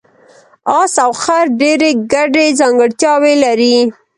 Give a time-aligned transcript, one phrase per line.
[0.77, 3.77] اس او خر ډېرې ګډې ځانګړتیاوې لري.